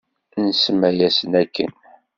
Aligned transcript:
Nsemma-yasen 0.47 1.33
akken. 1.41 1.71